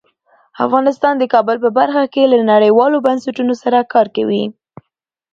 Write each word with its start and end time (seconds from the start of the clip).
افغانستان 0.65 1.13
د 1.17 1.23
کابل 1.33 1.57
په 1.63 1.69
برخه 1.79 2.03
کې 2.13 2.23
له 2.31 2.37
نړیوالو 2.51 3.03
بنسټونو 3.05 3.53
سره 3.63 3.79
کار 3.93 4.07
کوي. 4.15 4.43